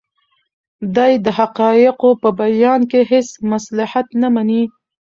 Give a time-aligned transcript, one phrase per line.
[0.95, 4.63] دی د حقایقو په بیان کې هیڅ مصلحت نه مني.